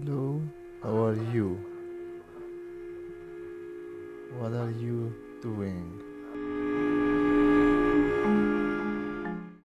Hello, 0.00 0.40
how 0.82 1.04
are 1.04 1.14
you? 1.34 1.60
What 4.38 4.52
are 4.52 4.70
you 4.70 5.12
doing? 5.42 5.91